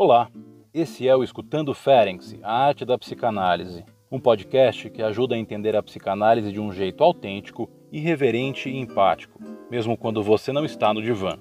Olá, 0.00 0.30
esse 0.72 1.08
é 1.08 1.16
o 1.16 1.24
Escutando 1.24 1.74
Ferenc, 1.74 2.38
a 2.44 2.66
arte 2.66 2.84
da 2.84 2.96
psicanálise, 2.96 3.84
um 4.12 4.20
podcast 4.20 4.88
que 4.90 5.02
ajuda 5.02 5.34
a 5.34 5.38
entender 5.38 5.74
a 5.74 5.82
psicanálise 5.82 6.52
de 6.52 6.60
um 6.60 6.70
jeito 6.70 7.02
autêntico, 7.02 7.68
irreverente 7.90 8.70
e 8.70 8.78
empático, 8.78 9.40
mesmo 9.68 9.96
quando 9.96 10.22
você 10.22 10.52
não 10.52 10.64
está 10.64 10.94
no 10.94 11.02
divã. 11.02 11.36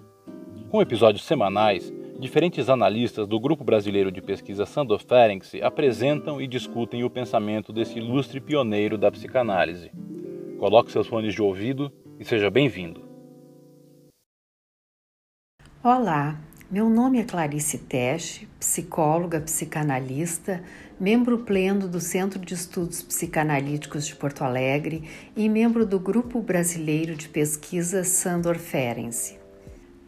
Com 0.72 0.82
episódios 0.82 1.24
semanais, 1.24 1.94
diferentes 2.20 2.68
analistas 2.68 3.28
do 3.28 3.40
Grupo 3.40 3.64
Brasileiro 3.64 4.12
de 4.12 4.24
Pesquisa 4.24 4.66
Sandor 4.66 4.98
Ferenc 4.98 5.62
apresentam 5.62 6.42
e 6.42 6.48
discutem 6.48 7.04
o 7.04 7.12
pensamento 7.12 7.72
desse 7.72 8.00
ilustre 8.00 8.42
pioneiro 8.42 8.98
da 8.98 9.12
psicanálise. 9.12 9.92
Coloque 10.58 10.92
seus 10.92 11.06
fones 11.06 11.36
de 11.36 11.44
ouvido 11.44 11.92
e 12.20 12.26
seja 12.26 12.50
bem-vindo. 12.50 13.06
Olá, 15.84 16.42
meu 16.70 16.90
nome 16.90 17.20
é 17.20 17.24
Clarice 17.24 17.78
Tesch, 17.78 18.42
psicóloga, 18.60 19.40
psicanalista, 19.40 20.62
membro 21.00 21.40
pleno 21.40 21.88
do 21.88 22.02
Centro 22.02 22.40
de 22.40 22.54
Estudos 22.54 23.02
Psicanalíticos 23.02 24.06
de 24.06 24.14
Porto 24.14 24.44
Alegre 24.44 25.04
e 25.34 25.48
membro 25.48 25.86
do 25.86 25.98
Grupo 25.98 26.42
Brasileiro 26.42 27.16
de 27.16 27.30
Pesquisa 27.30 28.04
Sandor 28.04 28.58
Ferenczi. 28.58 29.40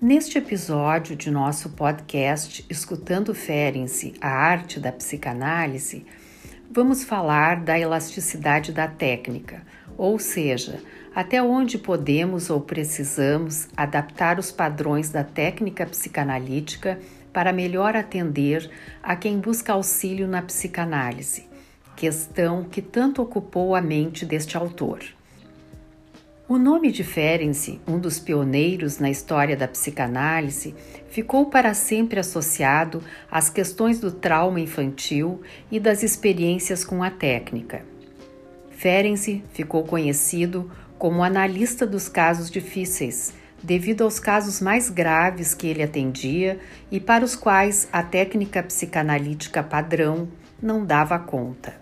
Neste 0.01 0.37
episódio 0.37 1.15
de 1.15 1.31
nosso 1.31 1.69
podcast 1.69 2.65
Escutando 2.69 3.33
Ferenczi, 3.33 4.13
a 4.19 4.29
arte 4.29 4.81
da 4.81 4.91
psicanálise, 4.91 6.05
vamos 6.69 7.05
falar 7.05 7.63
da 7.63 7.79
elasticidade 7.79 8.73
da 8.73 8.87
técnica, 8.87 9.63
ou 9.97 10.19
seja, 10.19 10.81
até 11.13 11.41
onde 11.41 11.77
podemos 11.77 12.49
ou 12.49 12.61
precisamos 12.61 13.67
adaptar 13.75 14.39
os 14.39 14.51
padrões 14.51 15.09
da 15.09 15.23
técnica 15.23 15.85
psicanalítica 15.85 16.99
para 17.33 17.53
melhor 17.53 17.95
atender 17.95 18.69
a 19.01 19.15
quem 19.15 19.39
busca 19.39 19.73
auxílio 19.73 20.27
na 20.27 20.41
psicanálise, 20.41 21.47
questão 21.95 22.63
que 22.63 22.81
tanto 22.81 23.21
ocupou 23.21 23.75
a 23.75 23.81
mente 23.81 24.25
deste 24.25 24.57
autor. 24.57 24.99
O 26.47 26.57
nome 26.57 26.91
de 26.91 27.03
Ferenczi, 27.03 27.79
um 27.87 27.99
dos 27.99 28.17
pioneiros 28.17 28.97
na 28.97 29.07
história 29.07 29.55
da 29.55 29.67
psicanálise, 29.67 30.73
ficou 31.07 31.45
para 31.45 31.75
sempre 31.75 32.19
associado 32.19 33.03
às 33.29 33.51
questões 33.51 33.99
do 33.99 34.11
trauma 34.11 34.59
infantil 34.59 35.41
e 35.71 35.79
das 35.79 36.01
experiências 36.01 36.83
com 36.83 37.03
a 37.03 37.11
técnica. 37.11 37.85
Ferenczi 38.71 39.43
ficou 39.53 39.83
conhecido 39.83 40.71
como 40.99 41.23
analista 41.23 41.87
dos 41.87 42.09
casos 42.09 42.51
difíceis, 42.51 43.33
devido 43.63 44.03
aos 44.03 44.19
casos 44.19 44.59
mais 44.59 44.89
graves 44.89 45.55
que 45.55 45.65
ele 45.65 45.81
atendia 45.81 46.59
e 46.91 46.99
para 46.99 47.23
os 47.23 47.37
quais 47.37 47.87
a 47.91 48.03
técnica 48.03 48.61
psicanalítica 48.61 49.63
padrão 49.63 50.27
não 50.61 50.85
dava 50.85 51.17
conta. 51.17 51.73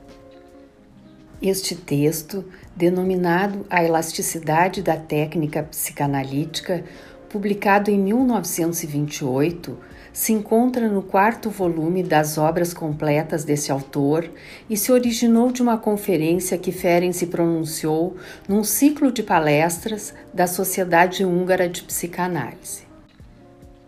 Este 1.42 1.76
texto, 1.76 2.46
denominado 2.76 3.66
A 3.70 3.84
Elasticidade 3.84 4.84
da 4.84 4.96
Técnica 4.96 5.64
Psicanalítica, 5.64 6.84
publicado 7.28 7.90
em 7.90 8.00
1928, 8.00 9.78
se 10.18 10.34
encontra 10.34 10.90
no 10.90 11.04
quarto 11.04 11.48
volume 11.48 12.02
das 12.02 12.40
obras 12.40 12.74
completas 12.74 13.44
desse 13.44 13.72
autor 13.72 14.28
e 14.68 14.76
se 14.76 14.92
originou 14.92 15.52
de 15.52 15.62
uma 15.62 15.78
conferência 15.78 16.58
que 16.58 16.72
Ferenc 16.72 17.24
pronunciou 17.28 18.18
num 18.50 18.64
ciclo 18.64 19.12
de 19.12 19.22
palestras 19.22 20.16
da 20.34 20.48
Sociedade 20.48 21.24
Húngara 21.24 21.70
de 21.70 21.84
Psicanálise. 21.84 22.88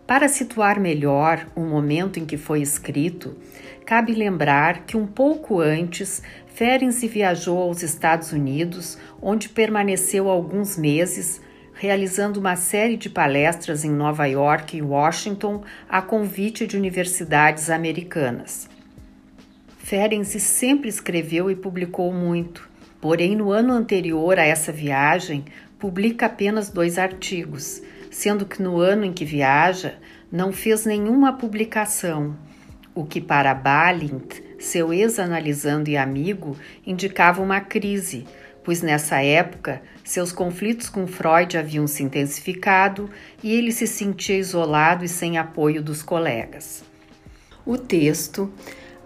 Para 0.06 0.28
situar 0.28 0.78
melhor 0.78 1.48
o 1.56 1.62
momento 1.62 2.20
em 2.20 2.24
que 2.24 2.36
foi 2.36 2.62
escrito, 2.62 3.36
cabe 3.84 4.14
lembrar 4.14 4.86
que 4.86 4.96
um 4.96 5.08
pouco 5.08 5.58
antes 5.58 6.22
Ferenc 6.46 7.08
viajou 7.08 7.58
aos 7.58 7.82
Estados 7.82 8.30
Unidos, 8.30 8.96
onde 9.20 9.48
permaneceu 9.48 10.30
alguns 10.30 10.78
meses 10.78 11.40
realizando 11.80 12.38
uma 12.38 12.56
série 12.56 12.98
de 12.98 13.08
palestras 13.08 13.86
em 13.86 13.90
Nova 13.90 14.26
York 14.26 14.76
e 14.76 14.82
Washington 14.82 15.64
a 15.88 16.02
convite 16.02 16.66
de 16.66 16.76
universidades 16.76 17.70
americanas. 17.70 18.68
Ferenc 19.78 20.26
sempre 20.38 20.90
escreveu 20.90 21.50
e 21.50 21.56
publicou 21.56 22.12
muito, 22.12 22.68
porém, 23.00 23.34
no 23.34 23.50
ano 23.50 23.72
anterior 23.72 24.38
a 24.38 24.44
essa 24.44 24.70
viagem, 24.70 25.46
publica 25.78 26.26
apenas 26.26 26.68
dois 26.68 26.98
artigos, 26.98 27.80
sendo 28.10 28.44
que 28.44 28.62
no 28.62 28.78
ano 28.78 29.06
em 29.06 29.12
que 29.14 29.24
viaja 29.24 29.94
não 30.30 30.52
fez 30.52 30.84
nenhuma 30.84 31.32
publicação, 31.32 32.36
o 32.94 33.06
que 33.06 33.22
para 33.22 33.54
Balint, 33.54 34.42
seu 34.58 34.92
ex-analisando 34.92 35.88
e 35.88 35.96
amigo, 35.96 36.58
indicava 36.86 37.40
uma 37.40 37.58
crise, 37.58 38.26
pois 38.64 38.82
nessa 38.82 39.22
época 39.22 39.82
seus 40.04 40.32
conflitos 40.32 40.88
com 40.88 41.06
Freud 41.06 41.56
haviam 41.56 41.86
se 41.86 42.02
intensificado 42.02 43.08
e 43.42 43.52
ele 43.52 43.72
se 43.72 43.86
sentia 43.86 44.36
isolado 44.36 45.04
e 45.04 45.08
sem 45.08 45.38
apoio 45.38 45.82
dos 45.82 46.02
colegas. 46.02 46.82
O 47.64 47.78
texto 47.78 48.52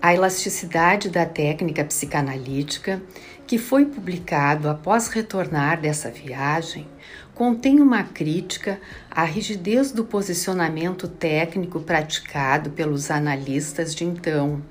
A 0.00 0.14
Elasticidade 0.14 1.10
da 1.10 1.26
Técnica 1.26 1.84
Psicanalítica, 1.84 3.02
que 3.46 3.58
foi 3.58 3.84
publicado 3.84 4.68
após 4.68 5.08
retornar 5.08 5.80
dessa 5.80 6.10
viagem, 6.10 6.86
contém 7.34 7.80
uma 7.80 8.04
crítica 8.04 8.80
à 9.10 9.24
rigidez 9.24 9.90
do 9.92 10.04
posicionamento 10.04 11.08
técnico 11.08 11.80
praticado 11.80 12.70
pelos 12.70 13.10
analistas 13.10 13.94
de 13.94 14.04
então 14.04 14.62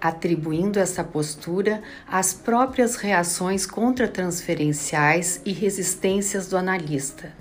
atribuindo 0.00 0.78
essa 0.78 1.04
postura 1.04 1.82
às 2.08 2.32
próprias 2.32 2.96
reações 2.96 3.66
contratransferenciais 3.66 5.40
e 5.44 5.52
resistências 5.52 6.48
do 6.48 6.56
analista, 6.56 7.32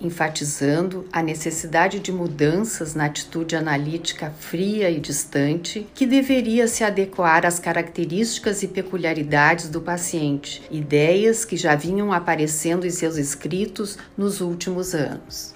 enfatizando 0.00 1.06
a 1.12 1.22
necessidade 1.22 2.00
de 2.00 2.12
mudanças 2.12 2.94
na 2.94 3.06
atitude 3.06 3.56
analítica 3.56 4.30
fria 4.38 4.90
e 4.90 5.00
distante 5.00 5.86
que 5.94 6.06
deveria 6.06 6.68
se 6.68 6.84
adequar 6.84 7.46
às 7.46 7.58
características 7.58 8.62
e 8.62 8.68
peculiaridades 8.68 9.68
do 9.68 9.80
paciente, 9.80 10.62
ideias 10.70 11.44
que 11.44 11.56
já 11.56 11.74
vinham 11.74 12.12
aparecendo 12.12 12.86
em 12.86 12.90
seus 12.90 13.16
escritos 13.16 13.96
nos 14.16 14.40
últimos 14.40 14.94
anos. 14.94 15.54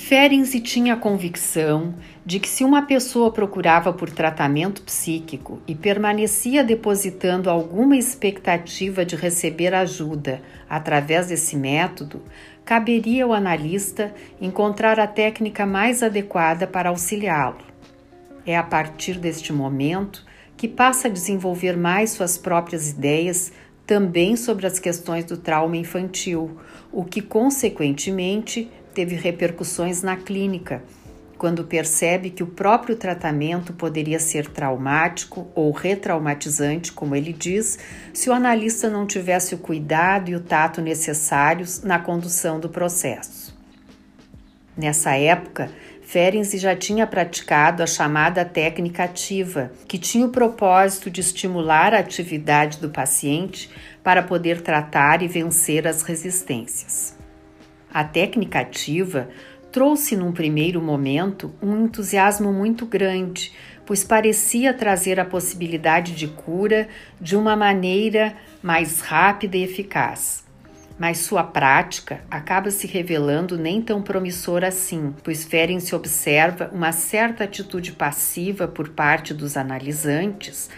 Ferenczi 0.00 0.60
tinha 0.60 0.94
a 0.94 0.96
convicção 0.96 1.94
de 2.26 2.40
que 2.40 2.48
se 2.48 2.64
uma 2.64 2.82
pessoa 2.82 3.30
procurava 3.30 3.92
por 3.92 4.10
tratamento 4.10 4.82
psíquico 4.82 5.60
e 5.68 5.74
permanecia 5.74 6.64
depositando 6.64 7.48
alguma 7.48 7.96
expectativa 7.96 9.04
de 9.04 9.14
receber 9.14 9.72
ajuda 9.72 10.42
através 10.68 11.28
desse 11.28 11.54
método, 11.54 12.22
caberia 12.64 13.24
ao 13.24 13.32
analista 13.32 14.12
encontrar 14.40 14.98
a 14.98 15.06
técnica 15.06 15.64
mais 15.64 16.02
adequada 16.02 16.66
para 16.66 16.88
auxiliá-lo. 16.88 17.62
É 18.44 18.56
a 18.56 18.64
partir 18.64 19.16
deste 19.16 19.52
momento 19.52 20.24
que 20.56 20.66
passa 20.66 21.06
a 21.06 21.10
desenvolver 21.10 21.76
mais 21.76 22.10
suas 22.10 22.36
próprias 22.36 22.90
ideias 22.90 23.52
também 23.86 24.36
sobre 24.36 24.66
as 24.66 24.78
questões 24.78 25.24
do 25.24 25.36
trauma 25.36 25.76
infantil, 25.76 26.58
o 26.92 27.04
que, 27.04 27.20
consequentemente, 27.20 28.70
teve 28.94 29.16
repercussões 29.16 30.02
na 30.02 30.16
clínica, 30.16 30.82
quando 31.40 31.64
percebe 31.64 32.28
que 32.28 32.42
o 32.42 32.46
próprio 32.46 32.94
tratamento 32.94 33.72
poderia 33.72 34.20
ser 34.20 34.46
traumático 34.46 35.50
ou 35.54 35.72
retraumatizante, 35.72 36.92
como 36.92 37.16
ele 37.16 37.32
diz, 37.32 37.78
se 38.12 38.28
o 38.28 38.32
analista 38.34 38.90
não 38.90 39.06
tivesse 39.06 39.54
o 39.54 39.58
cuidado 39.58 40.30
e 40.30 40.36
o 40.36 40.40
tato 40.40 40.82
necessários 40.82 41.82
na 41.82 41.98
condução 41.98 42.60
do 42.60 42.68
processo. 42.68 43.58
Nessa 44.76 45.16
época, 45.16 45.70
Ferenczi 46.02 46.58
já 46.58 46.74
tinha 46.74 47.06
praticado 47.06 47.82
a 47.82 47.86
chamada 47.86 48.44
técnica 48.44 49.04
ativa, 49.04 49.70
que 49.86 49.96
tinha 49.96 50.26
o 50.26 50.30
propósito 50.30 51.08
de 51.08 51.20
estimular 51.20 51.94
a 51.94 52.00
atividade 52.00 52.78
do 52.78 52.90
paciente 52.90 53.70
para 54.02 54.22
poder 54.22 54.60
tratar 54.60 55.22
e 55.22 55.28
vencer 55.28 55.86
as 55.86 56.02
resistências. 56.02 57.19
A 57.92 58.04
técnica 58.04 58.60
ativa 58.60 59.28
trouxe 59.72 60.16
num 60.16 60.32
primeiro 60.32 60.80
momento 60.80 61.52
um 61.60 61.84
entusiasmo 61.84 62.52
muito 62.52 62.86
grande, 62.86 63.52
pois 63.84 64.04
parecia 64.04 64.72
trazer 64.72 65.18
a 65.18 65.24
possibilidade 65.24 66.14
de 66.14 66.28
cura 66.28 66.88
de 67.20 67.36
uma 67.36 67.56
maneira 67.56 68.36
mais 68.62 69.00
rápida 69.00 69.56
e 69.56 69.64
eficaz. 69.64 70.44
Mas 70.98 71.18
sua 71.18 71.42
prática 71.42 72.20
acaba 72.30 72.70
se 72.70 72.86
revelando 72.86 73.56
nem 73.56 73.80
tão 73.80 74.02
promissora 74.02 74.68
assim, 74.68 75.14
pois 75.24 75.44
Ferenc 75.44 75.94
observa 75.94 76.70
uma 76.72 76.92
certa 76.92 77.44
atitude 77.44 77.92
passiva 77.92 78.68
por 78.68 78.90
parte 78.90 79.32
dos 79.32 79.56
analisantes 79.56 80.68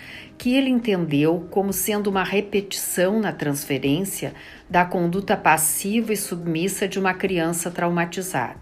que 0.42 0.56
ele 0.56 0.70
entendeu 0.70 1.46
como 1.52 1.72
sendo 1.72 2.08
uma 2.08 2.24
repetição 2.24 3.20
na 3.20 3.30
transferência 3.30 4.34
da 4.68 4.84
conduta 4.84 5.36
passiva 5.36 6.12
e 6.12 6.16
submissa 6.16 6.88
de 6.88 6.98
uma 6.98 7.14
criança 7.14 7.70
traumatizada. 7.70 8.58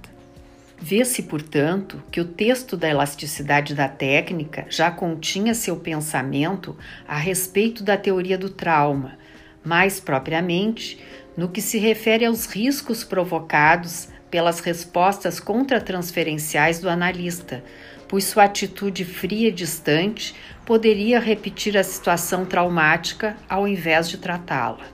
Vê-se, 0.79 1.23
portanto, 1.23 2.03
que 2.11 2.21
o 2.21 2.27
texto 2.27 2.77
da 2.77 2.87
elasticidade 2.87 3.75
da 3.75 3.89
técnica 3.89 4.67
já 4.69 4.91
continha 4.91 5.55
seu 5.55 5.75
pensamento 5.75 6.77
a 7.09 7.17
respeito 7.17 7.83
da 7.83 7.97
teoria 7.97 8.37
do 8.37 8.51
trauma, 8.51 9.17
mais 9.65 9.99
propriamente 9.99 11.03
no 11.35 11.49
que 11.49 11.63
se 11.63 11.79
refere 11.79 12.27
aos 12.27 12.45
riscos 12.45 13.05
provocados 13.05 14.11
pelas 14.31 14.61
respostas 14.61 15.41
contratransferenciais 15.41 16.79
do 16.79 16.91
analista, 16.91 17.65
pois 18.11 18.25
sua 18.25 18.43
atitude 18.43 19.05
fria 19.05 19.51
e 19.51 19.53
distante 19.53 20.35
poderia 20.67 21.21
repetir 21.21 21.79
a 21.79 21.85
situação 21.85 22.45
traumática 22.45 23.37
ao 23.49 23.69
invés 23.69 24.09
de 24.09 24.19
tratá-la. 24.19 24.85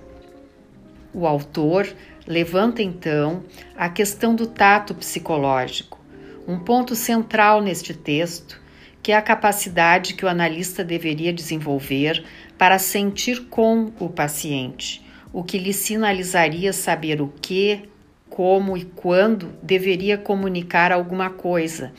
O 1.14 1.26
autor 1.26 1.88
levanta 2.26 2.82
então 2.82 3.42
a 3.74 3.88
questão 3.88 4.34
do 4.34 4.46
tato 4.46 4.94
psicológico, 4.94 5.98
um 6.46 6.58
ponto 6.58 6.94
central 6.94 7.62
neste 7.62 7.94
texto, 7.94 8.60
que 9.02 9.12
é 9.12 9.16
a 9.16 9.22
capacidade 9.22 10.12
que 10.12 10.26
o 10.26 10.28
analista 10.28 10.84
deveria 10.84 11.32
desenvolver 11.32 12.22
para 12.58 12.78
sentir 12.78 13.46
com 13.46 13.92
o 13.98 14.10
paciente, 14.10 15.02
o 15.32 15.42
que 15.42 15.56
lhe 15.56 15.72
sinalizaria 15.72 16.70
saber 16.70 17.22
o 17.22 17.32
que, 17.40 17.88
como 18.28 18.76
e 18.76 18.84
quando 18.84 19.54
deveria 19.62 20.18
comunicar 20.18 20.92
alguma 20.92 21.30
coisa, 21.30 21.94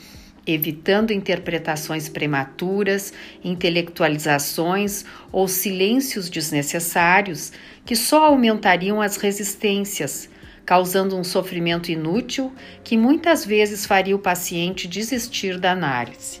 evitando 0.52 1.12
interpretações 1.12 2.08
prematuras, 2.08 3.12
intelectualizações 3.44 5.04
ou 5.30 5.46
silêncios 5.46 6.30
desnecessários 6.30 7.52
que 7.84 7.94
só 7.94 8.24
aumentariam 8.24 9.02
as 9.02 9.18
resistências, 9.18 10.30
causando 10.64 11.16
um 11.16 11.24
sofrimento 11.24 11.90
inútil 11.90 12.52
que 12.82 12.96
muitas 12.96 13.44
vezes 13.44 13.84
faria 13.84 14.16
o 14.16 14.18
paciente 14.18 14.88
desistir 14.88 15.58
da 15.58 15.72
análise. 15.72 16.40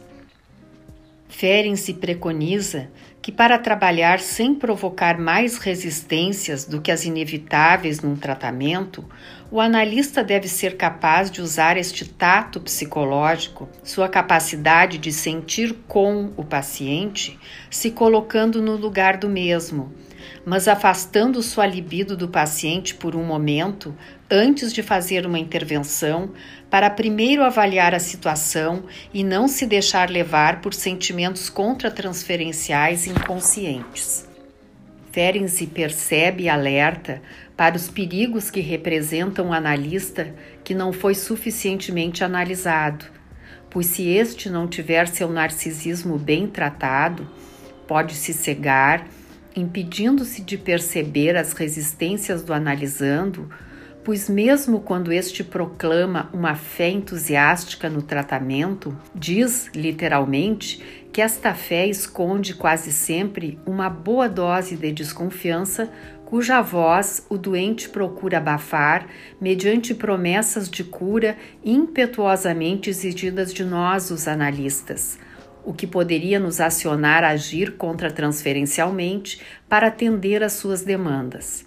Ferenc 1.28 1.92
preconiza 1.94 2.90
que 3.20 3.30
para 3.30 3.58
trabalhar 3.58 4.20
sem 4.20 4.54
provocar 4.54 5.18
mais 5.18 5.58
resistências 5.58 6.64
do 6.64 6.80
que 6.80 6.90
as 6.90 7.04
inevitáveis 7.04 8.00
num 8.00 8.16
tratamento, 8.16 9.04
o 9.50 9.60
analista 9.60 10.22
deve 10.22 10.46
ser 10.46 10.76
capaz 10.76 11.30
de 11.30 11.40
usar 11.40 11.76
este 11.78 12.04
tato 12.04 12.60
psicológico, 12.60 13.68
sua 13.82 14.08
capacidade 14.08 14.98
de 14.98 15.10
sentir 15.10 15.74
com 15.86 16.32
o 16.36 16.44
paciente, 16.44 17.38
se 17.70 17.90
colocando 17.90 18.60
no 18.60 18.76
lugar 18.76 19.16
do 19.16 19.28
mesmo, 19.28 19.92
mas 20.44 20.68
afastando 20.68 21.42
sua 21.42 21.66
libido 21.66 22.14
do 22.14 22.28
paciente 22.28 22.94
por 22.94 23.16
um 23.16 23.24
momento 23.24 23.96
antes 24.30 24.70
de 24.70 24.82
fazer 24.82 25.24
uma 25.24 25.38
intervenção, 25.38 26.32
para 26.68 26.90
primeiro 26.90 27.42
avaliar 27.42 27.94
a 27.94 27.98
situação 27.98 28.84
e 29.14 29.24
não 29.24 29.48
se 29.48 29.64
deixar 29.64 30.10
levar 30.10 30.60
por 30.60 30.74
sentimentos 30.74 31.48
contratransferenciais 31.48 33.06
inconscientes. 33.06 34.28
Ferenczi 35.10 35.66
percebe 35.66 36.44
e 36.44 36.48
alerta 36.50 37.22
para 37.58 37.76
os 37.76 37.90
perigos 37.90 38.50
que 38.52 38.60
representam 38.60 39.48
o 39.48 39.52
analista 39.52 40.32
que 40.62 40.76
não 40.76 40.92
foi 40.92 41.12
suficientemente 41.16 42.22
analisado, 42.22 43.04
pois 43.68 43.86
se 43.86 44.06
este 44.06 44.48
não 44.48 44.68
tiver 44.68 45.08
seu 45.08 45.28
narcisismo 45.28 46.16
bem 46.16 46.46
tratado, 46.46 47.28
pode 47.88 48.14
se 48.14 48.32
cegar, 48.32 49.08
impedindo-se 49.56 50.40
de 50.40 50.56
perceber 50.56 51.36
as 51.36 51.52
resistências 51.52 52.44
do 52.44 52.52
analisando 52.52 53.50
pois, 54.08 54.26
mesmo 54.26 54.80
quando 54.80 55.12
este 55.12 55.44
proclama 55.44 56.30
uma 56.32 56.54
fé 56.54 56.88
entusiástica 56.88 57.90
no 57.90 58.00
tratamento, 58.00 58.96
diz 59.14 59.70
literalmente 59.74 60.82
que 61.12 61.20
esta 61.20 61.52
fé 61.52 61.86
esconde 61.86 62.54
quase 62.54 62.90
sempre 62.90 63.58
uma 63.66 63.90
boa 63.90 64.26
dose 64.26 64.76
de 64.76 64.92
desconfiança 64.92 65.90
cuja 66.28 66.60
voz 66.60 67.24
o 67.30 67.38
doente 67.38 67.88
procura 67.88 68.36
abafar 68.36 69.06
mediante 69.40 69.94
promessas 69.94 70.68
de 70.68 70.84
cura 70.84 71.38
impetuosamente 71.64 72.90
exigidas 72.90 73.50
de 73.50 73.64
nós, 73.64 74.10
os 74.10 74.28
analistas, 74.28 75.18
o 75.64 75.72
que 75.72 75.86
poderia 75.86 76.38
nos 76.38 76.60
acionar 76.60 77.24
a 77.24 77.30
agir 77.30 77.78
contra-transferencialmente 77.78 79.40
para 79.66 79.86
atender 79.86 80.42
às 80.42 80.52
suas 80.52 80.82
demandas. 80.82 81.64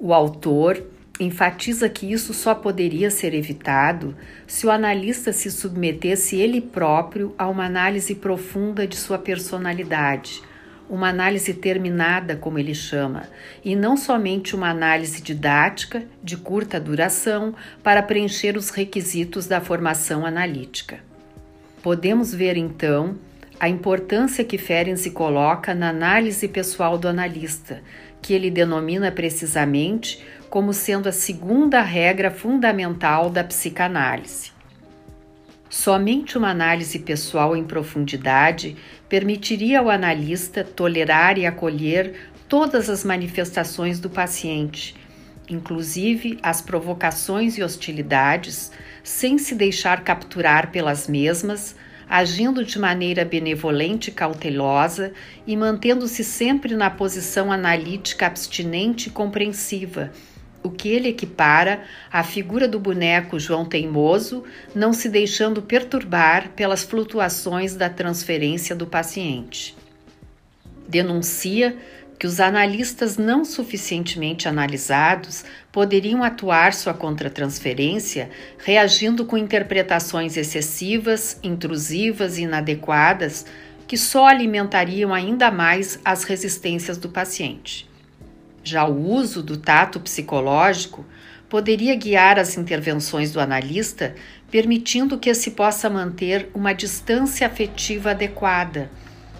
O 0.00 0.12
autor 0.12 0.84
enfatiza 1.20 1.88
que 1.88 2.12
isso 2.12 2.34
só 2.34 2.56
poderia 2.56 3.08
ser 3.08 3.34
evitado 3.34 4.16
se 4.48 4.66
o 4.66 4.70
analista 4.72 5.32
se 5.32 5.48
submetesse 5.48 6.34
ele 6.34 6.60
próprio 6.60 7.32
a 7.38 7.46
uma 7.46 7.66
análise 7.66 8.16
profunda 8.16 8.84
de 8.84 8.96
sua 8.96 9.16
personalidade, 9.16 10.42
uma 10.88 11.08
análise 11.08 11.54
terminada, 11.54 12.36
como 12.36 12.58
ele 12.58 12.74
chama, 12.74 13.28
e 13.64 13.74
não 13.74 13.96
somente 13.96 14.54
uma 14.54 14.68
análise 14.68 15.22
didática 15.22 16.04
de 16.22 16.36
curta 16.36 16.78
duração 16.78 17.54
para 17.82 18.02
preencher 18.02 18.56
os 18.56 18.70
requisitos 18.70 19.46
da 19.46 19.60
formação 19.60 20.24
analítica. 20.24 20.98
Podemos 21.82 22.34
ver 22.34 22.56
então 22.56 23.16
a 23.58 23.68
importância 23.68 24.44
que 24.44 24.58
Ferenczi 24.58 25.10
coloca 25.10 25.74
na 25.74 25.88
análise 25.88 26.48
pessoal 26.48 26.98
do 26.98 27.08
analista, 27.08 27.82
que 28.20 28.32
ele 28.32 28.50
denomina 28.50 29.12
precisamente 29.12 30.24
como 30.48 30.72
sendo 30.72 31.08
a 31.08 31.12
segunda 31.12 31.80
regra 31.82 32.30
fundamental 32.30 33.28
da 33.28 33.42
psicanálise. 33.42 34.53
Somente 35.68 36.38
uma 36.38 36.50
análise 36.50 36.98
pessoal 36.98 37.56
em 37.56 37.64
profundidade 37.64 38.76
permitiria 39.08 39.80
ao 39.80 39.90
analista 39.90 40.62
tolerar 40.62 41.38
e 41.38 41.46
acolher 41.46 42.30
todas 42.48 42.90
as 42.90 43.02
manifestações 43.02 43.98
do 43.98 44.10
paciente, 44.10 44.94
inclusive 45.48 46.38
as 46.42 46.60
provocações 46.60 47.58
e 47.58 47.62
hostilidades, 47.62 48.70
sem 49.02 49.38
se 49.38 49.54
deixar 49.54 50.04
capturar 50.04 50.70
pelas 50.70 51.08
mesmas, 51.08 51.74
agindo 52.08 52.62
de 52.62 52.78
maneira 52.78 53.24
benevolente 53.24 54.10
e 54.10 54.12
cautelosa 54.12 55.12
e 55.46 55.56
mantendo-se 55.56 56.22
sempre 56.22 56.76
na 56.76 56.90
posição 56.90 57.50
analítica 57.50 58.26
abstinente 58.26 59.08
e 59.08 59.12
compreensiva 59.12 60.12
o 60.64 60.70
que 60.70 60.88
ele 60.88 61.10
equipara 61.10 61.82
à 62.10 62.24
figura 62.24 62.66
do 62.66 62.80
boneco 62.80 63.38
João 63.38 63.66
Teimoso, 63.66 64.42
não 64.74 64.94
se 64.94 65.10
deixando 65.10 65.60
perturbar 65.60 66.48
pelas 66.56 66.82
flutuações 66.82 67.76
da 67.76 67.90
transferência 67.90 68.74
do 68.74 68.86
paciente. 68.86 69.76
Denuncia 70.88 71.76
que 72.18 72.26
os 72.26 72.40
analistas 72.40 73.18
não 73.18 73.44
suficientemente 73.44 74.48
analisados 74.48 75.44
poderiam 75.70 76.22
atuar 76.22 76.72
sua 76.72 76.94
contratransferência 76.94 78.30
reagindo 78.58 79.26
com 79.26 79.36
interpretações 79.36 80.36
excessivas, 80.36 81.38
intrusivas 81.42 82.38
e 82.38 82.42
inadequadas 82.42 83.44
que 83.86 83.98
só 83.98 84.26
alimentariam 84.26 85.12
ainda 85.12 85.50
mais 85.50 85.98
as 86.02 86.24
resistências 86.24 86.96
do 86.96 87.10
paciente. 87.10 87.86
Já 88.64 88.86
o 88.86 88.98
uso 88.98 89.42
do 89.42 89.58
tato 89.58 90.00
psicológico 90.00 91.04
poderia 91.50 91.94
guiar 91.94 92.38
as 92.38 92.56
intervenções 92.56 93.30
do 93.30 93.38
analista, 93.38 94.14
permitindo 94.50 95.18
que 95.18 95.32
se 95.34 95.50
possa 95.50 95.90
manter 95.90 96.48
uma 96.54 96.72
distância 96.72 97.46
afetiva 97.46 98.12
adequada, 98.12 98.90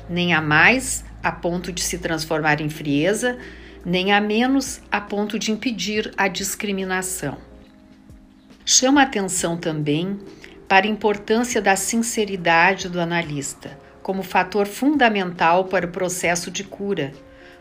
nem 0.08 0.34
a 0.34 0.42
mais 0.42 1.04
a 1.22 1.32
ponto 1.32 1.72
de 1.72 1.82
se 1.82 1.96
transformar 1.98 2.60
em 2.60 2.68
frieza, 2.68 3.38
nem 3.82 4.12
a 4.12 4.20
menos 4.20 4.82
a 4.92 5.00
ponto 5.00 5.38
de 5.38 5.50
impedir 5.50 6.12
a 6.18 6.28
discriminação. 6.28 7.38
Chama 8.62 9.02
atenção 9.02 9.56
também 9.56 10.20
para 10.68 10.84
a 10.84 10.90
importância 10.90 11.62
da 11.62 11.76
sinceridade 11.76 12.90
do 12.90 13.00
analista 13.00 13.82
como 14.04 14.22
fator 14.22 14.66
fundamental 14.66 15.64
para 15.64 15.86
o 15.86 15.90
processo 15.90 16.50
de 16.50 16.62
cura 16.62 17.12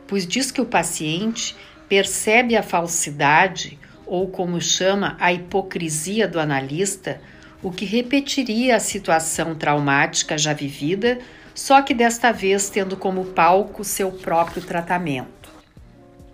pois 0.07 0.27
diz 0.27 0.51
que 0.51 0.62
o 0.62 0.65
paciente 0.65 1.55
percebe 1.88 2.55
a 2.55 2.63
falsidade, 2.63 3.79
ou 4.05 4.27
como 4.27 4.60
chama 4.60 5.15
a 5.19 5.31
hipocrisia 5.31 6.27
do 6.27 6.39
analista, 6.39 7.22
o 7.62 7.72
que 7.72 7.86
repetiria 7.86 8.75
a 8.75 8.79
situação 8.79 9.55
traumática 9.55 10.38
já 10.38 10.53
vivida, 10.53 11.19
só 11.55 11.81
que 11.81 11.93
desta 11.93 12.31
vez 12.31 12.69
tendo 12.69 12.98
como 12.98 13.25
palco 13.25 13.83
seu 13.83 14.12
próprio 14.12 14.62
tratamento. 14.62 15.50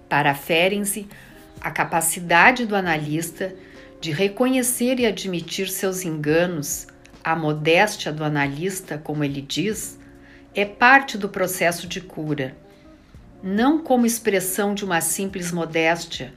Para 0.07 0.33
Ferenczi, 0.33 1.07
a 1.61 1.69
capacidade 1.69 2.65
do 2.65 2.75
analista 2.75 3.53
de 4.01 4.11
reconhecer 4.11 4.99
e 4.99 5.05
admitir 5.05 5.69
seus 5.69 6.03
enganos, 6.03 6.88
a 7.23 7.35
modéstia 7.35 8.11
do 8.11 8.23
analista, 8.23 8.97
como 8.97 9.23
ele 9.23 9.41
diz, 9.41 9.99
é 10.55 10.65
parte 10.65 11.17
do 11.17 11.29
processo 11.29 11.85
de 11.85 11.99
cura 11.99 12.55
não 13.41 13.79
como 13.79 14.05
expressão 14.05 14.74
de 14.74 14.84
uma 14.84 15.01
simples 15.01 15.51
modéstia, 15.51 16.34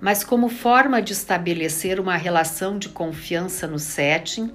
mas 0.00 0.22
como 0.22 0.48
forma 0.48 1.00
de 1.00 1.12
estabelecer 1.12 1.98
uma 1.98 2.16
relação 2.16 2.78
de 2.78 2.88
confiança 2.88 3.66
no 3.66 3.78
setting, 3.78 4.52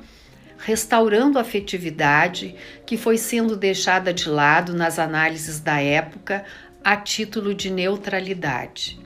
restaurando 0.58 1.38
a 1.38 1.41
afetividade 1.41 2.56
que 2.86 2.98
foi 2.98 3.18
sendo 3.18 3.56
deixada 3.56 4.13
de 4.13 4.29
lado 4.29 4.74
nas 4.74 5.00
análises 5.00 5.60
da 5.60 5.82
época 5.82 6.44
a 6.84 6.96
título 6.96 7.53
de 7.53 7.70
neutralidade. 7.70 9.00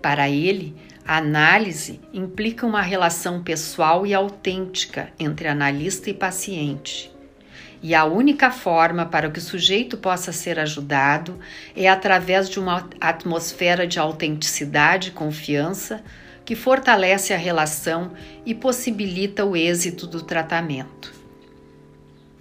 Para 0.00 0.28
ele, 0.28 0.74
a 1.04 1.18
análise 1.18 2.00
implica 2.12 2.66
uma 2.66 2.80
relação 2.80 3.42
pessoal 3.42 4.06
e 4.06 4.14
autêntica 4.14 5.12
entre 5.18 5.48
analista 5.48 6.10
e 6.10 6.14
paciente. 6.14 7.11
E 7.82 7.96
a 7.96 8.04
única 8.04 8.48
forma 8.52 9.04
para 9.04 9.28
que 9.28 9.40
o 9.40 9.42
sujeito 9.42 9.96
possa 9.96 10.30
ser 10.30 10.56
ajudado 10.60 11.40
é 11.74 11.88
através 11.88 12.48
de 12.48 12.60
uma 12.60 12.88
atmosfera 13.00 13.88
de 13.88 13.98
autenticidade 13.98 15.08
e 15.08 15.12
confiança 15.12 16.00
que 16.44 16.54
fortalece 16.54 17.34
a 17.34 17.36
relação 17.36 18.12
e 18.46 18.54
possibilita 18.54 19.44
o 19.44 19.56
êxito 19.56 20.06
do 20.06 20.22
tratamento. 20.22 21.12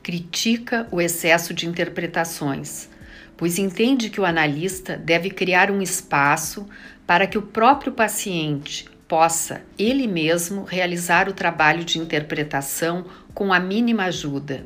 Critica 0.04 0.88
o 0.92 1.02
excesso 1.02 1.56
de 1.56 1.68
interpretações, 1.68 2.88
pois 3.36 3.58
entende 3.58 4.12
que 4.12 4.22
o 4.22 4.26
analista 4.26 4.96
deve 4.96 5.32
criar 5.32 5.72
um 5.72 5.82
espaço 5.82 6.68
para 7.08 7.26
que 7.26 7.38
o 7.38 7.42
próprio 7.42 7.94
paciente 7.94 8.88
possa 9.08 9.64
ele 9.78 10.08
mesmo 10.08 10.64
realizar 10.64 11.28
o 11.28 11.34
trabalho 11.34 11.84
de 11.84 11.98
interpretação 11.98 13.06
com 13.34 13.52
a 13.52 13.60
mínima 13.60 14.06
ajuda 14.06 14.66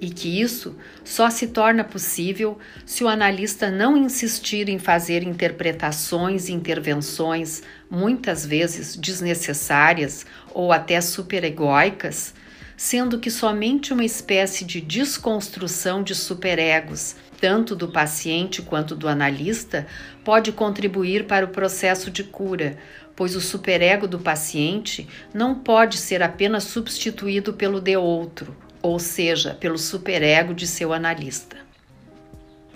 e 0.00 0.10
que 0.10 0.40
isso 0.40 0.76
só 1.04 1.30
se 1.30 1.48
torna 1.48 1.82
possível 1.82 2.58
se 2.84 3.02
o 3.02 3.08
analista 3.08 3.70
não 3.70 3.96
insistir 3.96 4.68
em 4.68 4.78
fazer 4.78 5.22
interpretações 5.22 6.48
e 6.48 6.52
intervenções, 6.52 7.62
muitas 7.90 8.44
vezes 8.44 8.96
desnecessárias 8.96 10.26
ou 10.52 10.72
até 10.72 11.00
superegóicas, 11.00 12.34
sendo 12.76 13.18
que 13.18 13.30
somente 13.30 13.92
uma 13.92 14.04
espécie 14.04 14.64
de 14.64 14.82
desconstrução 14.82 16.02
de 16.02 16.14
superegos, 16.14 17.16
tanto 17.40 17.74
do 17.74 17.88
paciente 17.88 18.60
quanto 18.60 18.94
do 18.94 19.08
analista, 19.08 19.86
pode 20.22 20.52
contribuir 20.52 21.26
para 21.26 21.46
o 21.46 21.50
processo 21.50 22.10
de 22.10 22.22
cura, 22.22 22.76
pois 23.14 23.34
o 23.34 23.40
superego 23.40 24.06
do 24.06 24.18
paciente 24.18 25.08
não 25.32 25.54
pode 25.54 25.96
ser 25.96 26.22
apenas 26.22 26.64
substituído 26.64 27.54
pelo 27.54 27.80
de 27.80 27.96
outro 27.96 28.65
ou 28.86 29.00
seja, 29.00 29.52
pelo 29.52 29.76
superego 29.76 30.54
de 30.54 30.64
seu 30.64 30.92
analista. 30.92 31.56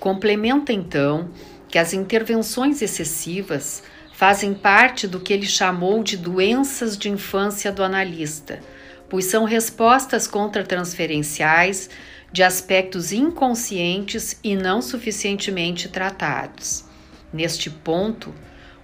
Complementa 0.01 0.73
então 0.73 1.31
que 1.69 1.79
as 1.79 1.93
intervenções 1.93 2.83
excessivas 2.83 3.85
fazem 4.13 4.53
parte 4.53 5.07
do 5.07 5.21
que 5.21 5.33
ele 5.33 5.47
chamou 5.47 6.03
de 6.03 6.17
doenças 6.17 6.99
de 6.99 7.09
infância 7.09 7.71
do 7.71 7.85
analista, 7.85 8.59
pois 9.09 9.27
são 9.27 9.45
respostas 9.45 10.27
contratransferenciais 10.27 11.89
de 12.33 12.43
aspectos 12.43 13.13
inconscientes 13.13 14.37
e 14.43 14.57
não 14.57 14.83
suficientemente 14.83 15.89
tratados. 15.89 16.85
Neste 17.33 17.71
ponto, 17.71 18.35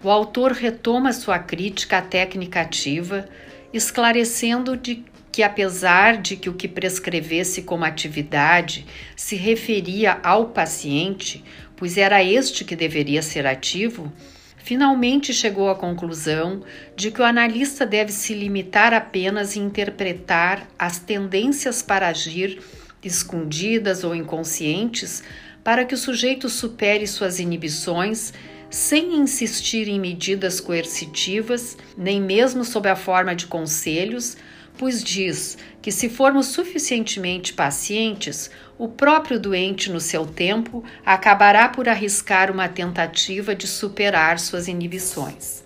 o 0.01 0.09
autor 0.11 0.53
retoma 0.53 1.13
sua 1.13 1.41
crítica 1.41 1.99
à 1.99 2.03
técnica 2.03 2.61
ativa, 2.61 3.29
esclarecendo 3.73 4.77
de 4.77 5.05
que, 5.37 5.43
apesar 5.43 6.17
de 6.17 6.35
que 6.35 6.49
o 6.49 6.55
que 6.55 6.67
prescrevesse 6.67 7.61
como 7.61 7.85
atividade 7.85 8.87
se 9.15 9.37
referia 9.37 10.19
ao 10.23 10.47
paciente, 10.47 11.45
pois 11.77 11.99
era 11.99 12.25
este 12.25 12.65
que 12.65 12.75
deveria 12.75 13.21
ser 13.21 13.47
ativo, 13.47 14.11
finalmente 14.57 15.35
chegou 15.35 15.69
à 15.69 15.75
conclusão 15.75 16.63
de 16.97 17.11
que 17.11 17.21
o 17.21 17.25
analista 17.25 17.85
deve 17.85 18.13
se 18.13 18.33
limitar 18.33 18.95
apenas 18.95 19.55
a 19.55 19.61
interpretar 19.61 20.67
as 20.79 20.99
tendências 20.99 21.83
para 21.83 22.09
agir, 22.09 22.59
escondidas 23.05 24.05
ou 24.05 24.15
inconscientes, 24.15 25.23
para 25.63 25.85
que 25.85 25.95
o 25.95 25.99
sujeito 25.99 26.49
supere 26.49 27.07
suas 27.07 27.39
inibições 27.39 28.33
sem 28.71 29.15
insistir 29.17 29.87
em 29.87 30.01
medidas 30.01 30.61
coercitivas, 30.61 31.77
nem 31.95 32.23
mesmo 32.23 32.65
sob 32.65 32.89
a 32.89 32.97
forma 32.97 33.37
de 33.37 33.47
conselhos, 33.47 34.39
pois 34.79 35.03
diz 35.03 35.57
que 35.81 35.91
se 35.91 36.09
formos 36.09 36.47
suficientemente 36.47 37.53
pacientes, 37.53 38.51
o 38.79 38.89
próprio 38.89 39.39
doente, 39.39 39.91
no 39.91 40.01
seu 40.01 40.27
tempo, 40.27 40.85
acabará 41.05 41.69
por 41.69 41.89
arriscar 41.89 42.51
uma 42.51 42.69
tentativa 42.69 43.55
de 43.55 43.67
superar 43.67 44.39
suas 44.39 44.69
inibições. 44.69 45.65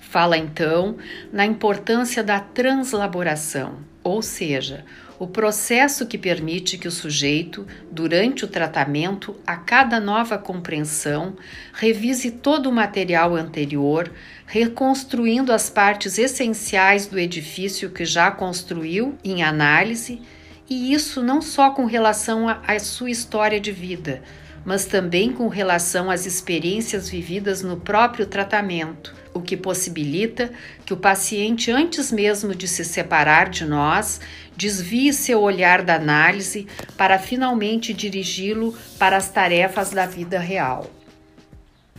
Fala 0.00 0.36
então 0.36 0.96
na 1.32 1.44
importância 1.44 2.22
da 2.22 2.40
translaboração, 2.40 3.78
ou 4.02 4.22
seja, 4.22 4.84
o 5.20 5.26
processo 5.26 6.06
que 6.06 6.16
permite 6.16 6.78
que 6.78 6.88
o 6.88 6.90
sujeito, 6.90 7.66
durante 7.92 8.42
o 8.42 8.48
tratamento, 8.48 9.36
a 9.46 9.54
cada 9.54 10.00
nova 10.00 10.38
compreensão, 10.38 11.36
revise 11.74 12.30
todo 12.30 12.70
o 12.70 12.72
material 12.72 13.36
anterior, 13.36 14.10
reconstruindo 14.46 15.52
as 15.52 15.68
partes 15.68 16.16
essenciais 16.16 17.06
do 17.06 17.18
edifício 17.18 17.90
que 17.90 18.06
já 18.06 18.30
construiu 18.30 19.14
em 19.22 19.42
análise, 19.42 20.22
e 20.70 20.94
isso 20.94 21.22
não 21.22 21.42
só 21.42 21.68
com 21.68 21.84
relação 21.84 22.48
à 22.48 22.78
sua 22.78 23.10
história 23.10 23.60
de 23.60 23.72
vida, 23.72 24.22
mas 24.64 24.86
também 24.86 25.32
com 25.32 25.48
relação 25.48 26.10
às 26.10 26.24
experiências 26.24 27.10
vividas 27.10 27.62
no 27.62 27.76
próprio 27.76 28.24
tratamento, 28.24 29.14
o 29.32 29.40
que 29.40 29.56
possibilita 29.56 30.50
que 30.84 30.92
o 30.92 30.96
paciente, 30.96 31.70
antes 31.70 32.10
mesmo 32.10 32.54
de 32.54 32.66
se 32.66 32.84
separar 32.84 33.48
de 33.48 33.64
nós, 33.64 34.20
desvie 34.60 35.10
seu 35.14 35.40
olhar 35.40 35.80
da 35.82 35.94
análise 35.94 36.66
para 36.94 37.18
finalmente 37.18 37.94
dirigi-lo 37.94 38.76
para 38.98 39.16
as 39.16 39.30
tarefas 39.30 39.88
da 39.88 40.04
vida 40.04 40.38
real. 40.38 40.90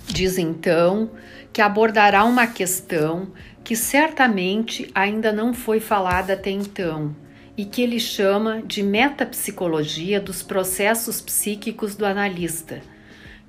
Diz 0.05 0.37
então 0.37 1.09
que 1.51 1.59
abordará 1.59 2.23
uma 2.23 2.45
questão 2.45 3.29
que 3.63 3.75
certamente 3.75 4.91
ainda 4.93 5.31
não 5.33 5.55
foi 5.55 5.79
falada 5.79 6.33
até 6.33 6.51
então 6.51 7.15
e 7.57 7.65
que 7.65 7.81
ele 7.81 7.99
chama 7.99 8.61
de 8.61 8.83
metapsicologia 8.83 10.19
dos 10.19 10.43
processos 10.43 11.19
psíquicos 11.19 11.95
do 11.95 12.05
analista 12.05 12.79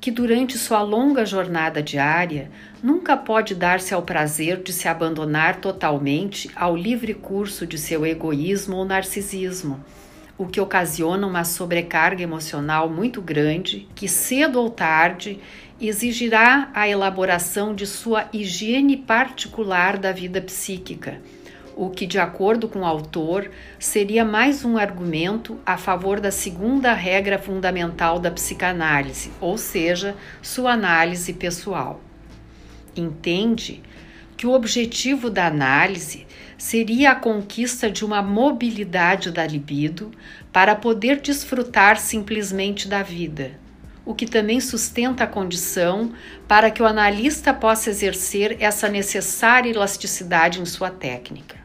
que 0.02 0.10
durante 0.10 0.58
sua 0.58 0.82
longa 0.82 1.24
jornada 1.24 1.80
diária 1.80 2.50
nunca 2.82 3.16
pode 3.16 3.54
dar-se 3.54 3.94
ao 3.94 4.02
prazer 4.02 4.60
de 4.60 4.72
se 4.72 4.88
abandonar 4.88 5.60
totalmente 5.60 6.50
ao 6.56 6.76
livre 6.76 7.14
curso 7.14 7.64
de 7.64 7.78
seu 7.78 8.04
egoísmo 8.04 8.78
ou 8.78 8.84
narcisismo, 8.84 9.78
o 10.36 10.44
que 10.44 10.60
ocasiona 10.60 11.24
uma 11.24 11.44
sobrecarga 11.44 12.20
emocional 12.20 12.88
muito 12.88 13.22
grande 13.22 13.86
que, 13.94 14.08
cedo 14.08 14.60
ou 14.60 14.68
tarde, 14.68 15.38
exigirá 15.80 16.68
a 16.74 16.88
elaboração 16.88 17.72
de 17.72 17.86
sua 17.86 18.28
higiene 18.32 18.96
particular 18.96 19.96
da 19.98 20.10
vida 20.10 20.42
psíquica 20.42 21.20
o 21.84 21.90
que, 21.90 22.06
de 22.06 22.20
acordo 22.20 22.68
com 22.68 22.82
o 22.82 22.84
autor, 22.84 23.50
seria 23.76 24.24
mais 24.24 24.64
um 24.64 24.78
argumento 24.78 25.58
a 25.66 25.76
favor 25.76 26.20
da 26.20 26.30
segunda 26.30 26.94
regra 26.94 27.40
fundamental 27.40 28.20
da 28.20 28.30
psicanálise, 28.30 29.32
ou 29.40 29.58
seja, 29.58 30.14
sua 30.40 30.74
análise 30.74 31.32
pessoal. 31.32 32.00
Entende 32.94 33.82
que 34.36 34.46
o 34.46 34.52
objetivo 34.52 35.28
da 35.28 35.48
análise 35.48 36.24
seria 36.56 37.10
a 37.10 37.16
conquista 37.16 37.90
de 37.90 38.04
uma 38.04 38.22
mobilidade 38.22 39.32
da 39.32 39.44
libido 39.44 40.12
para 40.52 40.76
poder 40.76 41.20
desfrutar 41.20 41.98
simplesmente 41.98 42.86
da 42.86 43.02
vida, 43.02 43.58
o 44.04 44.14
que 44.14 44.26
também 44.26 44.60
sustenta 44.60 45.24
a 45.24 45.26
condição 45.26 46.12
para 46.46 46.70
que 46.70 46.80
o 46.80 46.86
analista 46.86 47.52
possa 47.52 47.90
exercer 47.90 48.56
essa 48.60 48.88
necessária 48.88 49.70
elasticidade 49.70 50.60
em 50.60 50.64
sua 50.64 50.88
técnica. 50.88 51.61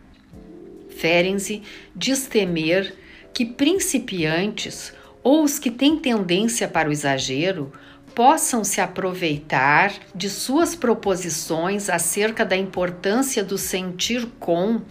Ferenczi 0.97 1.61
diz 1.95 2.27
temer 2.27 2.93
que 3.33 3.45
principiantes 3.45 4.93
ou 5.23 5.43
os 5.43 5.59
que 5.59 5.69
têm 5.69 5.97
tendência 5.97 6.67
para 6.67 6.89
o 6.89 6.91
exagero 6.91 7.71
possam 8.15 8.63
se 8.63 8.81
aproveitar 8.81 9.93
de 10.15 10.27
suas 10.27 10.73
proposições 10.75 11.87
acerca 11.87 12.43
da 12.43 12.57
importância 12.57 13.43
do 13.43 13.57
sentir 13.57 14.25
com 14.39 14.81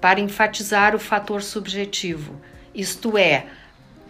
para 0.00 0.18
enfatizar 0.18 0.94
o 0.94 0.98
fator 0.98 1.42
subjetivo, 1.42 2.40
isto 2.74 3.18
é, 3.18 3.46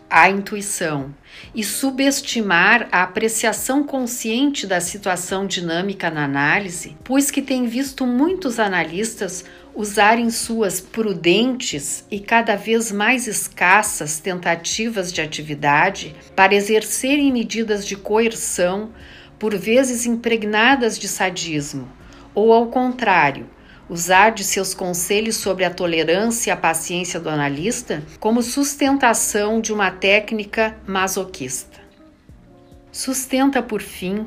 a 0.09 0.28
intuição, 0.30 1.14
e 1.54 1.64
subestimar 1.64 2.88
a 2.92 3.02
apreciação 3.02 3.83
consciente 3.83 4.66
da 4.66 4.80
situação 4.80 5.47
dinâmica 5.47 6.11
na 6.11 6.25
análise, 6.25 6.97
pois 7.02 7.30
que 7.30 7.42
tem 7.42 7.66
visto 7.66 8.07
muitos 8.07 8.61
analistas 8.61 9.45
usarem 9.81 10.29
suas 10.29 10.79
prudentes 10.79 12.05
e 12.11 12.21
cada 12.21 12.55
vez 12.55 12.93
mais 12.93 13.27
escassas 13.27 14.19
tentativas 14.19 15.11
de 15.11 15.23
atividade 15.23 16.15
para 16.37 16.55
exercerem 16.55 17.33
medidas 17.33 17.87
de 17.87 17.97
coerção, 17.97 18.91
por 19.39 19.57
vezes 19.57 20.05
impregnadas 20.05 20.99
de 20.99 21.09
sadismo, 21.09 21.89
ou 22.35 22.53
ao 22.53 22.67
contrário, 22.67 23.49
usar 23.89 24.33
de 24.33 24.45
seus 24.45 24.75
conselhos 24.75 25.37
sobre 25.37 25.65
a 25.65 25.71
tolerância 25.71 26.51
e 26.51 26.53
a 26.53 26.57
paciência 26.59 27.19
do 27.19 27.31
analista 27.31 28.03
como 28.21 28.43
sustentação 28.43 29.63
de 29.63 29.73
uma 29.73 29.91
técnica 29.91 30.77
masoquista. 30.87 31.81
Sustenta, 32.93 33.63
por 33.63 33.81
fim, 33.81 34.27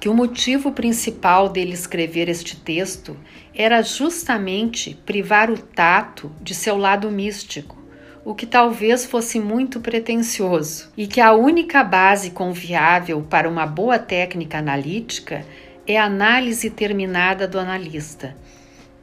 que 0.00 0.08
o 0.08 0.14
motivo 0.14 0.72
principal 0.72 1.48
dele 1.48 1.72
escrever 1.72 2.28
este 2.28 2.56
texto 2.56 3.16
era 3.54 3.82
justamente 3.82 4.94
privar 5.04 5.50
o 5.50 5.58
tato 5.58 6.30
de 6.40 6.54
seu 6.54 6.76
lado 6.76 7.10
místico, 7.10 7.76
o 8.24 8.34
que 8.34 8.46
talvez 8.46 9.04
fosse 9.04 9.40
muito 9.40 9.80
pretensioso, 9.80 10.92
e 10.96 11.06
que 11.06 11.20
a 11.20 11.32
única 11.32 11.82
base 11.82 12.30
confiável 12.30 13.22
para 13.22 13.48
uma 13.48 13.66
boa 13.66 13.98
técnica 13.98 14.58
analítica 14.58 15.44
é 15.86 15.98
a 15.98 16.04
análise 16.04 16.70
terminada 16.70 17.48
do 17.48 17.58
analista, 17.58 18.36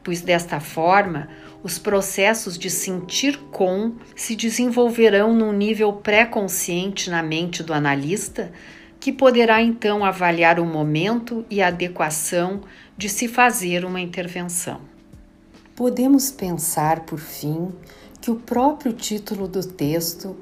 pois 0.03 0.21
desta 0.21 0.59
forma 0.59 1.27
os 1.63 1.79
processos 1.79 2.59
de 2.59 2.69
sentir 2.69 3.39
com 3.51 3.95
se 4.15 4.35
desenvolverão 4.35 5.33
num 5.33 5.51
nível 5.51 5.91
pré-consciente 5.91 7.09
na 7.09 7.23
mente 7.23 7.63
do 7.63 7.73
analista, 7.73 8.51
que 9.05 9.11
poderá 9.11 9.61
então 9.61 10.03
avaliar 10.03 10.59
o 10.59 10.65
momento 10.65 11.45
e 11.47 11.61
a 11.61 11.67
adequação 11.67 12.61
de 12.97 13.07
se 13.07 13.27
fazer 13.27 13.85
uma 13.85 14.01
intervenção. 14.01 14.81
Podemos 15.75 16.31
pensar, 16.31 17.01
por 17.01 17.19
fim, 17.19 17.71
que 18.19 18.31
o 18.31 18.35
próprio 18.37 18.93
título 18.93 19.47
do 19.47 19.63
texto, 19.63 20.35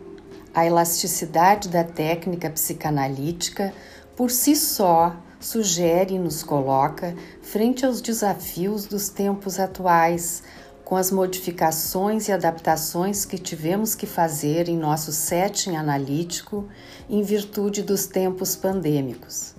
A 0.56 0.66
Elasticidade 0.66 1.68
da 1.68 1.84
Técnica 1.84 2.50
Psicanalítica, 2.50 3.74
por 4.16 4.32
si 4.32 4.56
só 4.56 5.14
sugere 5.42 6.14
e 6.14 6.20
nos 6.20 6.42
coloca 6.42 7.14
frente 7.42 7.86
aos 7.86 8.00
desafios 8.00 8.86
dos 8.86 9.10
tempos 9.10 9.60
atuais, 9.60 10.42
com 10.84 10.96
as 10.96 11.12
modificações 11.12 12.28
e 12.28 12.32
adaptações 12.32 13.26
que 13.26 13.38
tivemos 13.38 13.96
que 13.96 14.06
fazer 14.06 14.68
em 14.68 14.78
nosso 14.78 15.12
setting 15.12 15.76
analítico 15.76 16.68
em 17.10 17.22
virtude 17.22 17.82
dos 17.82 18.06
tempos 18.06 18.56
pandêmicos. 18.56 19.56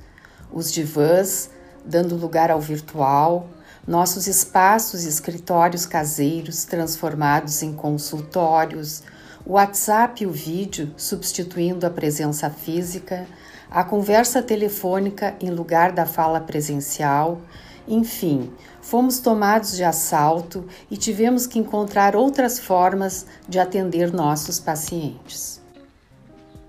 Os 0.53 0.73
divãs 0.73 1.51
dando 1.85 2.17
lugar 2.17 2.51
ao 2.51 2.61
virtual, 2.61 3.49
nossos 3.87 4.27
espaços 4.27 5.05
e 5.05 5.09
escritórios 5.09 5.85
caseiros 5.85 6.65
transformados 6.65 7.63
em 7.63 7.73
consultórios, 7.73 9.03
o 9.45 9.53
WhatsApp 9.53 10.23
e 10.23 10.27
o 10.27 10.33
vídeo 10.33 10.95
substituindo 10.97 11.87
a 11.87 11.91
presença 11.91 12.49
física, 12.49 13.27
a 13.71 13.85
conversa 13.85 14.43
telefônica 14.43 15.35
em 15.41 15.51
lugar 15.51 15.93
da 15.93 16.07
fala 16.07 16.41
presencial, 16.41 17.41
enfim, 17.87 18.51
fomos 18.81 19.19
tomados 19.19 19.77
de 19.77 19.85
assalto 19.85 20.67
e 20.91 20.97
tivemos 20.97 21.47
que 21.47 21.59
encontrar 21.59 22.17
outras 22.17 22.59
formas 22.59 23.27
de 23.49 23.59
atender 23.59 24.13
nossos 24.13 24.59
pacientes. 24.59 25.63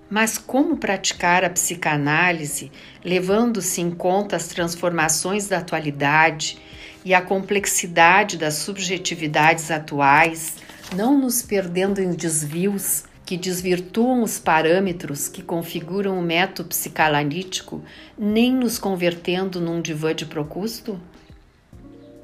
Mas 0.08 0.38
como 0.38 0.76
praticar 0.76 1.44
a 1.44 1.50
psicanálise 1.50 2.70
levando-se 3.04 3.80
em 3.80 3.90
conta 3.90 4.36
as 4.36 4.48
transformações 4.48 5.48
da 5.48 5.58
atualidade 5.58 6.58
e 7.04 7.14
a 7.14 7.22
complexidade 7.22 8.36
das 8.36 8.54
subjetividades 8.54 9.70
atuais, 9.70 10.56
não 10.94 11.18
nos 11.18 11.42
perdendo 11.42 12.00
em 12.00 12.12
desvios 12.12 13.04
que 13.26 13.36
desvirtuam 13.36 14.22
os 14.22 14.38
parâmetros 14.38 15.28
que 15.28 15.42
configuram 15.42 16.16
o 16.16 16.22
método 16.22 16.68
psicanalítico, 16.68 17.82
nem 18.16 18.54
nos 18.54 18.78
convertendo 18.78 19.60
num 19.60 19.82
divã 19.82 20.14
de 20.14 20.24
Procusto? 20.24 21.00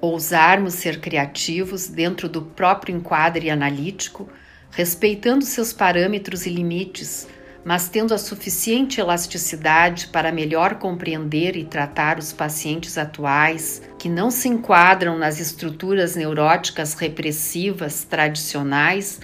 Ousarmos 0.01 0.75
ser 0.75 1.01
criativos 1.01 1.89
dentro 1.89 2.29
do 2.29 2.43
próprio 2.43 2.97
enquadre 2.97 3.51
analítico, 3.51 4.29
respeitando 4.71 5.45
seus 5.45 5.73
parâmetros 5.73 6.47
e 6.47 6.51
limites, 6.51 7.27
mas 7.65 7.88
tendo 7.88 8.15
a 8.15 8.19
suficiente 8.19 9.01
elasticidade 9.01 10.07
para 10.07 10.31
melhor 10.31 10.77
compreender 10.77 11.57
e 11.57 11.65
tratar 11.65 12.17
os 12.17 12.33
pacientes 12.33 12.97
atuais 12.97 13.83
que 13.99 14.09
não 14.09 14.31
se 14.31 14.49
enquadram 14.49 15.19
nas 15.19 15.41
estruturas 15.41 16.15
neuróticas 16.15 16.95
repressivas 16.95 18.05
tradicionais 18.05 19.21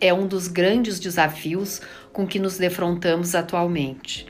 é 0.00 0.12
um 0.12 0.26
dos 0.26 0.48
grandes 0.48 0.98
desafios 1.00 1.80
com 2.12 2.26
que 2.26 2.38
nos 2.38 2.58
defrontamos 2.58 3.34
atualmente. 3.34 4.26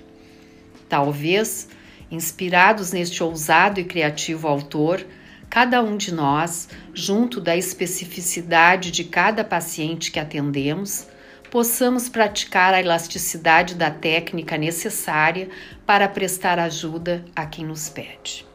Talvez, 0.88 1.68
inspirados 2.10 2.92
neste 2.92 3.22
ousado 3.22 3.80
e 3.80 3.84
criativo 3.84 4.48
autor, 4.48 5.06
cada 5.50 5.82
um 5.82 5.96
de 5.96 6.12
nós, 6.12 6.68
junto 6.94 7.40
da 7.40 7.56
especificidade 7.56 8.90
de 8.90 9.04
cada 9.04 9.44
paciente 9.44 10.10
que 10.10 10.18
atendemos, 10.18 11.06
possamos 11.50 12.08
praticar 12.08 12.74
a 12.74 12.80
elasticidade 12.80 13.74
da 13.74 13.90
técnica 13.90 14.56
necessária 14.56 15.48
para 15.86 16.08
prestar 16.08 16.58
ajuda 16.58 17.24
a 17.34 17.46
quem 17.46 17.64
nos 17.64 17.88
pede. 17.88 18.46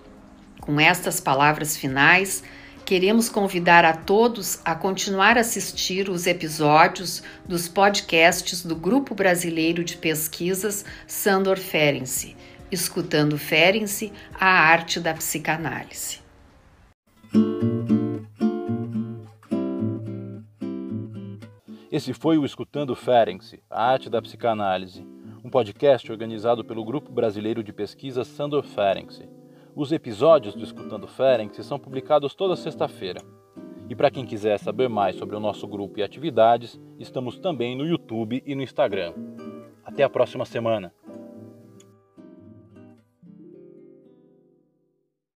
Com 0.61 0.79
estas 0.79 1.19
palavras 1.19 1.75
finais, 1.75 2.43
queremos 2.85 3.29
convidar 3.29 3.85
a 3.85 3.93
todos 3.93 4.59
a 4.65 4.75
continuar 4.75 5.37
a 5.37 5.41
assistir 5.41 6.09
os 6.09 6.27
episódios 6.27 7.23
dos 7.47 7.67
podcasts 7.67 8.63
do 8.63 8.75
Grupo 8.75 9.15
Brasileiro 9.15 9.83
de 9.83 9.97
Pesquisas 9.97 10.85
Sandor 11.07 11.57
Ferenczi, 11.57 12.35
escutando 12.71 13.37
Ferenczi, 13.37 14.11
a 14.33 14.47
arte 14.47 14.99
da 14.99 15.13
psicanálise. 15.13 16.21
Esse 21.91 22.11
foi 22.11 22.39
o 22.39 22.45
Escutando 22.45 22.95
Ferenczi, 22.95 23.61
a 23.69 23.85
arte 23.91 24.09
da 24.09 24.19
psicanálise, 24.19 25.05
um 25.43 25.49
podcast 25.49 26.11
organizado 26.11 26.65
pelo 26.65 26.83
Grupo 26.83 27.11
Brasileiro 27.11 27.63
de 27.63 27.71
Pesquisas 27.71 28.27
Sandor 28.27 28.63
Ferenczi. 28.63 29.42
Os 29.75 29.91
episódios 29.91 30.53
do 30.53 30.63
Escutando 30.63 31.07
Ferenc 31.07 31.63
são 31.63 31.79
publicados 31.79 32.35
toda 32.35 32.55
sexta-feira. 32.55 33.19
E 33.89 33.95
para 33.95 34.11
quem 34.11 34.23
quiser 34.23 34.59
saber 34.59 34.87
mais 34.87 35.15
sobre 35.15 35.35
o 35.35 35.39
nosso 35.39 35.67
grupo 35.67 35.97
e 35.97 36.03
atividades, 36.03 36.79
estamos 36.99 37.39
também 37.39 37.75
no 37.75 37.83
YouTube 37.83 38.43
e 38.45 38.53
no 38.53 38.61
Instagram. 38.61 39.13
Até 39.83 40.03
a 40.03 40.09
próxima 40.09 40.45
semana! 40.45 40.93